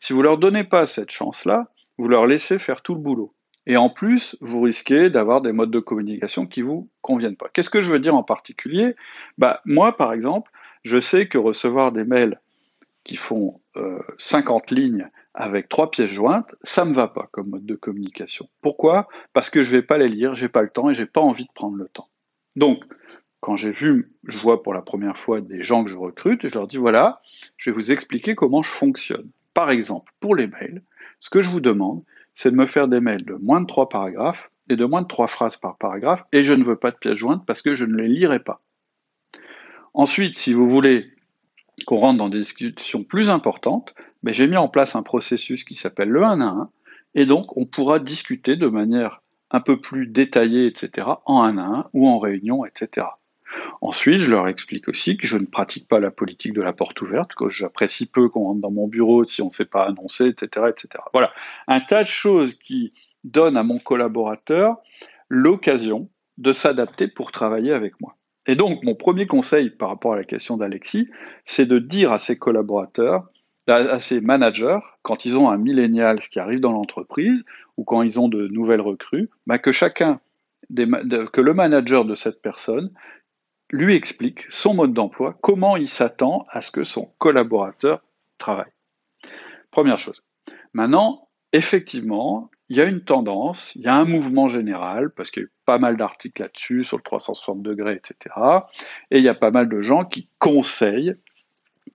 Si 0.00 0.12
vous 0.12 0.22
leur 0.22 0.38
donnez 0.38 0.64
pas 0.64 0.86
cette 0.86 1.10
chance-là, 1.10 1.68
vous 1.96 2.08
leur 2.08 2.26
laissez 2.26 2.58
faire 2.58 2.82
tout 2.82 2.94
le 2.94 3.00
boulot. 3.00 3.34
Et 3.66 3.76
en 3.76 3.90
plus, 3.90 4.36
vous 4.40 4.62
risquez 4.62 5.10
d'avoir 5.10 5.42
des 5.42 5.52
modes 5.52 5.70
de 5.70 5.78
communication 5.78 6.46
qui 6.46 6.62
vous 6.62 6.88
conviennent 7.02 7.36
pas. 7.36 7.50
Qu'est-ce 7.52 7.70
que 7.70 7.82
je 7.82 7.92
veux 7.92 7.98
dire 7.98 8.16
en 8.16 8.22
particulier? 8.22 8.94
Bah, 9.36 9.60
Moi, 9.66 9.96
par 9.96 10.12
exemple, 10.12 10.50
je 10.84 10.98
sais 10.98 11.28
que 11.28 11.36
recevoir 11.36 11.92
des 11.92 12.04
mails 12.04 12.40
qui 13.04 13.16
font 13.16 13.60
50 14.18 14.72
euh, 14.72 14.74
lignes 14.74 15.08
avec 15.34 15.68
trois 15.68 15.90
pièces 15.90 16.10
jointes, 16.10 16.54
ça 16.62 16.84
me 16.84 16.94
va 16.94 17.08
pas 17.08 17.28
comme 17.30 17.50
mode 17.50 17.66
de 17.66 17.74
communication. 17.74 18.48
Pourquoi? 18.62 19.06
Parce 19.34 19.50
que 19.50 19.62
je 19.62 19.70
vais 19.70 19.82
pas 19.82 19.98
les 19.98 20.08
lire, 20.08 20.34
j'ai 20.34 20.48
pas 20.48 20.62
le 20.62 20.70
temps 20.70 20.90
et 20.90 20.94
j'ai 20.94 21.06
pas 21.06 21.20
envie 21.20 21.44
de 21.44 21.52
prendre 21.54 21.76
le 21.76 21.88
temps. 21.88 22.08
Donc, 22.56 22.84
quand 23.40 23.56
j'ai 23.56 23.70
vu, 23.70 24.12
je 24.24 24.38
vois 24.38 24.62
pour 24.62 24.74
la 24.74 24.82
première 24.82 25.16
fois 25.16 25.40
des 25.40 25.62
gens 25.62 25.84
que 25.84 25.90
je 25.90 25.96
recrute, 25.96 26.48
je 26.48 26.54
leur 26.54 26.66
dis 26.66 26.76
voilà, 26.76 27.20
je 27.56 27.70
vais 27.70 27.74
vous 27.74 27.92
expliquer 27.92 28.34
comment 28.34 28.62
je 28.62 28.70
fonctionne. 28.70 29.30
Par 29.54 29.70
exemple, 29.70 30.12
pour 30.20 30.34
les 30.34 30.46
mails, 30.46 30.82
ce 31.20 31.30
que 31.30 31.42
je 31.42 31.50
vous 31.50 31.60
demande, 31.60 32.02
c'est 32.34 32.50
de 32.50 32.56
me 32.56 32.66
faire 32.66 32.88
des 32.88 33.00
mails 33.00 33.24
de 33.24 33.34
moins 33.34 33.60
de 33.60 33.66
trois 33.66 33.88
paragraphes 33.88 34.50
et 34.68 34.76
de 34.76 34.84
moins 34.84 35.02
de 35.02 35.06
trois 35.06 35.28
phrases 35.28 35.56
par 35.56 35.76
paragraphe, 35.78 36.24
et 36.32 36.42
je 36.42 36.52
ne 36.52 36.62
veux 36.62 36.76
pas 36.76 36.90
de 36.90 36.96
pièces 36.96 37.18
jointes 37.18 37.44
parce 37.46 37.62
que 37.62 37.74
je 37.74 37.84
ne 37.84 37.96
les 37.96 38.08
lirai 38.08 38.38
pas. 38.38 38.60
Ensuite, 39.94 40.36
si 40.36 40.52
vous 40.52 40.66
voulez 40.66 41.10
qu'on 41.86 41.96
rentre 41.96 42.18
dans 42.18 42.28
des 42.28 42.38
discussions 42.38 43.02
plus 43.02 43.30
importantes, 43.30 43.94
ben 44.22 44.34
j'ai 44.34 44.46
mis 44.46 44.56
en 44.56 44.68
place 44.68 44.94
un 44.96 45.02
processus 45.02 45.64
qui 45.64 45.74
s'appelle 45.74 46.08
le 46.08 46.22
1 46.22 46.40
à 46.40 46.44
1, 46.44 46.70
et 47.14 47.26
donc 47.26 47.56
on 47.56 47.66
pourra 47.66 47.98
discuter 47.98 48.56
de 48.56 48.66
manière 48.66 49.22
un 49.50 49.60
peu 49.60 49.80
plus 49.80 50.06
détaillée, 50.06 50.66
etc., 50.66 51.06
en 51.24 51.42
1 51.42 51.58
à 51.58 51.62
1 51.62 51.90
ou 51.94 52.08
en 52.08 52.18
réunion, 52.18 52.64
etc. 52.64 53.06
Ensuite, 53.80 54.18
je 54.18 54.30
leur 54.30 54.48
explique 54.48 54.88
aussi 54.88 55.16
que 55.16 55.26
je 55.26 55.38
ne 55.38 55.46
pratique 55.46 55.88
pas 55.88 56.00
la 56.00 56.10
politique 56.10 56.52
de 56.52 56.62
la 56.62 56.72
porte 56.72 57.00
ouverte, 57.00 57.34
que 57.34 57.48
j'apprécie 57.48 58.10
peu 58.10 58.28
qu'on 58.28 58.44
rentre 58.44 58.60
dans 58.60 58.70
mon 58.70 58.88
bureau 58.88 59.24
si 59.24 59.42
on 59.42 59.46
ne 59.46 59.50
sait 59.50 59.64
pas 59.64 59.84
annoncer, 59.84 60.26
etc., 60.26 60.66
etc. 60.68 61.02
Voilà, 61.12 61.32
un 61.66 61.80
tas 61.80 62.02
de 62.02 62.08
choses 62.08 62.54
qui 62.54 62.92
donnent 63.24 63.56
à 63.56 63.62
mon 63.62 63.78
collaborateur 63.78 64.76
l'occasion 65.28 66.08
de 66.38 66.52
s'adapter 66.52 67.08
pour 67.08 67.32
travailler 67.32 67.72
avec 67.72 68.00
moi. 68.00 68.16
Et 68.46 68.56
donc, 68.56 68.82
mon 68.82 68.94
premier 68.94 69.26
conseil 69.26 69.70
par 69.70 69.90
rapport 69.90 70.14
à 70.14 70.16
la 70.16 70.24
question 70.24 70.56
d'Alexis, 70.56 71.10
c'est 71.44 71.66
de 71.66 71.78
dire 71.78 72.12
à 72.12 72.18
ses 72.18 72.38
collaborateurs, 72.38 73.28
à 73.66 74.00
ses 74.00 74.22
managers, 74.22 74.78
quand 75.02 75.26
ils 75.26 75.36
ont 75.36 75.50
un 75.50 75.58
millénial 75.58 76.18
qui 76.20 76.40
arrive 76.40 76.60
dans 76.60 76.72
l'entreprise 76.72 77.44
ou 77.76 77.84
quand 77.84 78.00
ils 78.00 78.18
ont 78.18 78.28
de 78.28 78.48
nouvelles 78.48 78.80
recrues, 78.80 79.28
bah, 79.46 79.58
que 79.58 79.72
chacun, 79.72 80.20
que 80.74 81.40
le 81.40 81.54
manager 81.54 82.06
de 82.06 82.14
cette 82.14 82.40
personne 82.40 82.90
lui 83.70 83.94
explique 83.94 84.46
son 84.50 84.74
mode 84.74 84.92
d'emploi, 84.92 85.36
comment 85.40 85.76
il 85.76 85.88
s'attend 85.88 86.46
à 86.48 86.60
ce 86.60 86.70
que 86.70 86.84
son 86.84 87.12
collaborateur 87.18 88.02
travaille. 88.38 88.72
Première 89.70 89.98
chose. 89.98 90.22
Maintenant, 90.72 91.28
effectivement, 91.52 92.50
il 92.68 92.76
y 92.76 92.80
a 92.80 92.84
une 92.84 93.02
tendance, 93.02 93.74
il 93.74 93.82
y 93.82 93.86
a 93.86 93.96
un 93.96 94.04
mouvement 94.04 94.48
général, 94.48 95.10
parce 95.10 95.30
qu'il 95.30 95.42
y 95.42 95.46
a 95.46 95.48
eu 95.48 95.52
pas 95.64 95.78
mal 95.78 95.96
d'articles 95.96 96.42
là-dessus, 96.42 96.84
sur 96.84 96.96
le 96.98 97.02
360 97.02 97.62
degrés, 97.62 97.94
etc. 97.94 98.34
Et 99.10 99.18
il 99.18 99.24
y 99.24 99.28
a 99.28 99.34
pas 99.34 99.50
mal 99.50 99.68
de 99.68 99.80
gens 99.80 100.04
qui 100.04 100.28
conseillent 100.38 101.14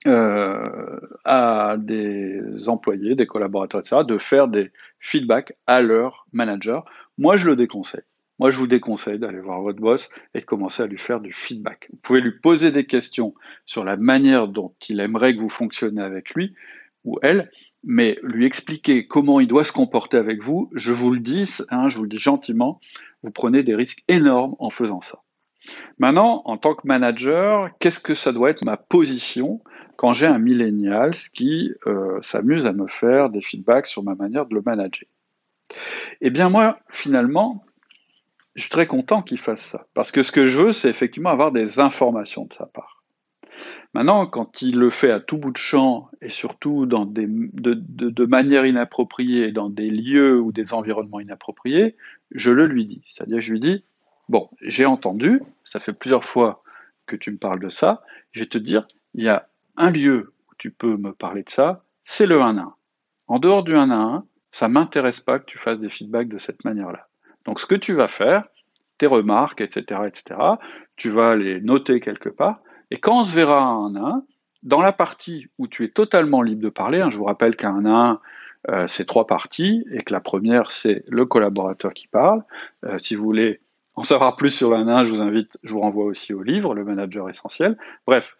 euh, 0.07 0.99
à 1.25 1.75
des 1.77 2.67
employés, 2.67 3.15
des 3.15 3.27
collaborateurs, 3.27 3.81
etc., 3.81 4.01
de 4.07 4.17
faire 4.17 4.47
des 4.47 4.71
feedbacks 4.99 5.53
à 5.67 5.81
leur 5.81 6.25
manager. 6.33 6.85
Moi, 7.17 7.37
je 7.37 7.47
le 7.47 7.55
déconseille. 7.55 8.03
Moi, 8.39 8.51
je 8.51 8.57
vous 8.57 8.67
déconseille 8.67 9.19
d'aller 9.19 9.39
voir 9.39 9.61
votre 9.61 9.79
boss 9.79 10.09
et 10.33 10.39
de 10.39 10.45
commencer 10.45 10.83
à 10.83 10.87
lui 10.87 10.97
faire 10.97 11.19
du 11.19 11.31
feedback. 11.31 11.87
Vous 11.91 11.99
pouvez 12.01 12.21
lui 12.21 12.31
poser 12.39 12.71
des 12.71 12.85
questions 12.85 13.33
sur 13.65 13.83
la 13.83 13.95
manière 13.95 14.47
dont 14.47 14.73
il 14.89 14.99
aimerait 14.99 15.35
que 15.35 15.39
vous 15.39 15.49
fonctionnez 15.49 16.01
avec 16.01 16.31
lui 16.33 16.55
ou 17.03 17.19
elle, 17.21 17.51
mais 17.83 18.17
lui 18.23 18.45
expliquer 18.45 19.07
comment 19.07 19.39
il 19.39 19.47
doit 19.47 19.63
se 19.63 19.71
comporter 19.71 20.17
avec 20.17 20.41
vous, 20.41 20.69
je 20.73 20.91
vous 20.93 21.11
le 21.11 21.19
dis, 21.19 21.49
hein, 21.69 21.89
je 21.89 21.97
vous 21.97 22.03
le 22.03 22.09
dis 22.09 22.17
gentiment, 22.17 22.79
vous 23.21 23.31
prenez 23.31 23.61
des 23.63 23.75
risques 23.75 24.03
énormes 24.07 24.55
en 24.59 24.69
faisant 24.69 25.01
ça. 25.01 25.19
Maintenant, 25.97 26.41
en 26.45 26.57
tant 26.57 26.75
que 26.75 26.87
manager, 26.87 27.69
qu'est-ce 27.79 27.99
que 27.99 28.15
ça 28.15 28.31
doit 28.31 28.49
être 28.49 28.65
ma 28.65 28.77
position 28.77 29.61
quand 29.95 30.13
j'ai 30.13 30.27
un 30.27 30.39
millénial 30.39 31.13
qui 31.33 31.71
euh, 31.87 32.21
s'amuse 32.21 32.65
à 32.65 32.73
me 32.73 32.87
faire 32.87 33.29
des 33.29 33.41
feedbacks 33.41 33.87
sur 33.87 34.03
ma 34.03 34.15
manière 34.15 34.45
de 34.45 34.55
le 34.55 34.61
manager? 34.65 35.07
Eh 36.21 36.29
bien 36.29 36.49
moi, 36.49 36.79
finalement, 36.89 37.63
je 38.55 38.61
suis 38.61 38.69
très 38.69 38.87
content 38.87 39.21
qu'il 39.21 39.39
fasse 39.39 39.61
ça. 39.61 39.87
Parce 39.93 40.11
que 40.11 40.23
ce 40.23 40.31
que 40.31 40.47
je 40.47 40.57
veux, 40.57 40.71
c'est 40.73 40.89
effectivement 40.89 41.29
avoir 41.29 41.51
des 41.51 41.79
informations 41.79 42.45
de 42.45 42.53
sa 42.53 42.65
part. 42.65 43.03
Maintenant, 43.93 44.25
quand 44.25 44.61
il 44.61 44.77
le 44.77 44.89
fait 44.89 45.11
à 45.11 45.19
tout 45.19 45.37
bout 45.37 45.51
de 45.51 45.57
champ 45.57 46.09
et 46.21 46.29
surtout 46.29 46.87
de, 46.87 48.25
manière 48.25 48.65
inappropriée, 48.65 49.51
dans 49.51 49.69
des 49.69 49.89
lieux 49.89 50.39
ou 50.39 50.51
des 50.51 50.73
environnements 50.73 51.19
inappropriés, 51.19 51.95
je 52.31 52.51
le 52.51 52.65
lui 52.65 52.85
dis. 52.85 53.01
C'est-à-dire, 53.05 53.39
je 53.39 53.51
lui 53.51 53.59
dis, 53.59 53.83
bon, 54.29 54.49
j'ai 54.61 54.85
entendu, 54.85 55.41
ça 55.63 55.79
fait 55.79 55.93
plusieurs 55.93 56.25
fois 56.25 56.63
que 57.05 57.15
tu 57.15 57.31
me 57.31 57.37
parles 57.37 57.59
de 57.59 57.69
ça, 57.69 58.01
je 58.31 58.39
vais 58.39 58.47
te 58.47 58.57
dire, 58.57 58.87
il 59.13 59.23
y 59.23 59.29
a 59.29 59.47
un 59.77 59.91
lieu 59.91 60.33
où 60.49 60.55
tu 60.57 60.71
peux 60.71 60.97
me 60.97 61.11
parler 61.11 61.43
de 61.43 61.49
ça, 61.49 61.83
c'est 62.03 62.25
le 62.25 62.41
1 62.41 62.57
à 62.57 62.61
1. 62.61 62.75
En 63.27 63.39
dehors 63.39 63.63
du 63.63 63.75
1 63.75 63.91
à 63.91 63.95
1, 63.95 64.25
ça 64.49 64.67
m'intéresse 64.67 65.19
pas 65.19 65.37
que 65.37 65.45
tu 65.45 65.59
fasses 65.59 65.79
des 65.79 65.89
feedbacks 65.89 66.29
de 66.29 66.37
cette 66.39 66.65
manière-là. 66.65 67.07
Donc 67.45 67.59
ce 67.59 67.65
que 67.65 67.75
tu 67.75 67.93
vas 67.93 68.07
faire, 68.07 68.45
tes 68.97 69.07
remarques, 69.07 69.61
etc., 69.61 70.01
etc., 70.07 70.39
tu 70.95 71.09
vas 71.09 71.35
les 71.35 71.59
noter 71.61 71.99
quelque 71.99 72.29
part, 72.29 72.59
et 72.91 72.99
quand 72.99 73.21
on 73.21 73.25
se 73.25 73.35
verra 73.35 73.63
un 73.63 73.95
à 73.95 73.99
un, 73.99 74.23
dans 74.61 74.81
la 74.81 74.93
partie 74.93 75.47
où 75.57 75.67
tu 75.67 75.83
es 75.83 75.89
totalement 75.89 76.41
libre 76.41 76.61
de 76.61 76.69
parler, 76.69 77.01
hein, 77.01 77.09
je 77.09 77.17
vous 77.17 77.25
rappelle 77.25 77.55
qu'un 77.55 77.85
à 77.85 77.89
un, 77.89 78.19
euh, 78.69 78.87
c'est 78.87 79.05
trois 79.05 79.27
parties, 79.27 79.85
et 79.91 80.03
que 80.03 80.13
la 80.13 80.21
première, 80.21 80.71
c'est 80.71 81.03
le 81.07 81.25
collaborateur 81.25 81.93
qui 81.93 82.07
parle. 82.07 82.43
Euh, 82.85 82.97
si 82.97 83.15
vous 83.15 83.23
voulez 83.23 83.61
en 83.95 84.03
savoir 84.03 84.35
plus 84.35 84.51
sur 84.51 84.71
l'un 84.71 84.87
à 84.87 84.99
un, 84.99 85.03
je 85.03 85.09
vous 85.13 85.21
invite, 85.21 85.57
je 85.63 85.73
vous 85.73 85.81
renvoie 85.81 86.05
aussi 86.05 86.33
au 86.33 86.43
livre, 86.43 86.73
Le 86.73 86.83
Manager 86.83 87.29
Essentiel. 87.29 87.77
Bref, 88.07 88.37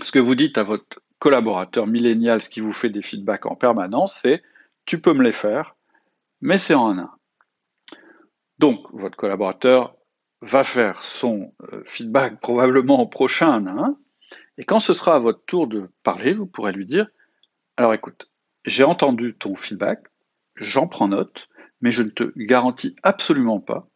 ce 0.00 0.10
que 0.10 0.18
vous 0.18 0.34
dites 0.34 0.56
à 0.58 0.62
votre 0.62 1.00
collaborateur 1.18 1.86
millénial, 1.86 2.40
ce 2.40 2.48
qui 2.48 2.60
vous 2.60 2.72
fait 2.72 2.90
des 2.90 3.02
feedbacks 3.02 3.46
en 3.46 3.54
permanence, 3.54 4.14
c'est 4.14 4.42
tu 4.86 5.00
peux 5.00 5.14
me 5.14 5.22
les 5.22 5.32
faire, 5.32 5.76
mais 6.40 6.58
c'est 6.58 6.74
en 6.74 6.98
un. 6.98 7.10
Donc, 8.58 8.86
votre 8.92 9.16
collaborateur 9.16 9.96
va 10.40 10.64
faire 10.64 11.02
son 11.02 11.52
euh, 11.72 11.82
feedback 11.86 12.40
probablement 12.40 13.00
au 13.00 13.06
prochain 13.06 13.66
un, 13.66 13.96
et 14.58 14.64
quand 14.64 14.80
ce 14.80 14.94
sera 14.94 15.16
à 15.16 15.18
votre 15.18 15.44
tour 15.46 15.66
de 15.66 15.90
parler, 16.02 16.34
vous 16.34 16.46
pourrez 16.46 16.72
lui 16.72 16.86
dire, 16.86 17.08
alors 17.76 17.94
écoute, 17.94 18.30
j'ai 18.64 18.84
entendu 18.84 19.34
ton 19.34 19.56
feedback, 19.56 20.00
j'en 20.56 20.86
prends 20.86 21.08
note, 21.08 21.48
mais 21.80 21.90
je 21.90 22.02
ne 22.02 22.10
te 22.10 22.32
garantis 22.36 22.94
absolument 23.02 23.60
pas 23.60 23.88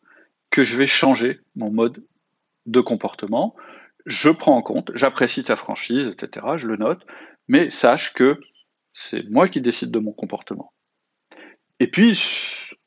que 0.51 0.65
je 0.65 0.77
vais 0.77 0.87
changer 0.87 1.41
mon 1.55 1.71
mode 1.71 2.05
de 2.67 2.81
comportement. 2.81 3.55
Je 4.07 4.31
prends 4.31 4.57
en 4.57 4.63
compte, 4.63 4.91
j'apprécie 4.95 5.45
ta 5.45 5.57
franchise, 5.57 6.09
etc., 6.09 6.47
je 6.57 6.67
le 6.67 6.77
note, 6.77 7.07
mais 7.47 7.71
sache 7.71 8.13
que 8.15 8.41
c'est 8.93 9.29
moi 9.31 9.49
qui 9.49 9.61
décide 9.61 9.91
de 9.91 9.99
mon 9.99 10.13
comportement. 10.13 10.73
Et 11.81 11.91
puis, 11.91 12.19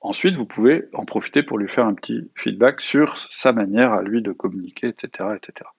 ensuite, 0.01 0.35
vous 0.35 0.45
pouvez 0.45 0.89
en 0.93 1.05
profiter 1.05 1.43
pour 1.43 1.57
lui 1.57 1.69
faire 1.69 1.85
un 1.85 1.93
petit 1.93 2.29
feedback 2.35 2.81
sur 2.81 3.17
sa 3.17 3.53
manière 3.53 3.93
à 3.93 4.01
lui 4.01 4.21
de 4.21 4.31
communiquer, 4.31 4.87
etc., 4.87 5.29
etc. 5.35 5.69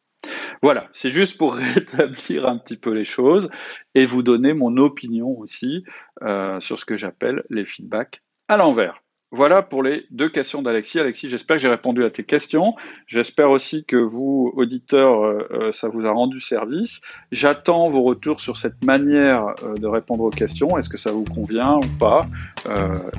Voilà, 0.63 0.89
c'est 0.93 1.11
juste 1.11 1.37
pour 1.37 1.55
rétablir 1.75 2.47
un 2.47 2.59
petit 2.59 2.77
peu 2.77 2.91
les 2.91 3.05
choses 3.05 3.51
et 3.95 4.05
vous 4.05 4.23
donner 4.23 4.55
mon 4.55 4.77
opinion 4.77 5.37
aussi 5.39 5.85
euh, 6.23 6.61
sur 6.61 6.79
ce 6.79 6.85
que 6.85 6.97
j'appelle 6.97 7.43
les 7.51 7.65
feedbacks 7.65 8.23
à 8.49 8.57
l'envers. 8.57 9.02
Voilà 9.35 9.63
pour 9.63 9.83
les 9.83 10.05
deux 10.11 10.29
questions 10.29 10.61
d'Alexis. 10.61 11.01
Alexis, 11.01 11.31
j'espère 11.31 11.57
que 11.57 11.63
j'ai 11.63 11.69
répondu 11.69 12.05
à 12.05 12.11
tes 12.11 12.23
questions. 12.23 12.75
J'espère 13.07 13.49
aussi 13.49 13.85
que 13.85 13.97
vous, 13.97 14.53
auditeurs, 14.57 15.25
euh, 15.25 15.49
euh, 15.51 15.73
ça 15.73 15.89
vous 15.89 16.07
a 16.07 16.11
rendu 16.11 16.39
service. 16.39 17.01
J'attends 17.33 17.89
vos 17.89 18.03
retours 18.03 18.43
sur 18.43 18.59
cette 18.59 18.85
manière 18.85 19.55
de 19.77 19.87
répondre 19.87 20.25
aux 20.25 20.31
questions. 20.31 20.77
Est-ce 20.77 20.91
que 20.91 20.99
ça 20.99 21.11
vous 21.11 21.25
convient 21.25 21.77
ou 21.77 21.99
pas? 21.99 22.27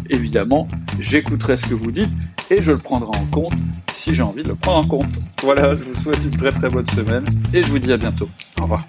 Évidemment, 0.09 0.67
j'écouterai 0.99 1.57
ce 1.57 1.67
que 1.67 1.73
vous 1.73 1.91
dites 1.91 2.09
et 2.51 2.61
je 2.61 2.71
le 2.71 2.77
prendrai 2.77 3.17
en 3.17 3.25
compte 3.31 3.53
si 3.91 4.13
j'ai 4.13 4.21
envie 4.21 4.43
de 4.43 4.49
le 4.49 4.55
prendre 4.55 4.79
en 4.79 4.99
compte. 4.99 5.13
Voilà, 5.41 5.75
je 5.75 5.83
vous 5.83 5.95
souhaite 5.95 6.19
une 6.23 6.37
très 6.37 6.51
très 6.51 6.69
bonne 6.69 6.87
semaine 6.89 7.25
et 7.53 7.63
je 7.63 7.69
vous 7.69 7.79
dis 7.79 7.91
à 7.91 7.97
bientôt. 7.97 8.29
Au 8.59 8.63
revoir. 8.63 8.85